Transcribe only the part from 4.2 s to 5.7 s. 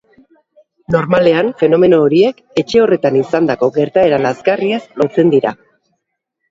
lazgarriez lotzen dira.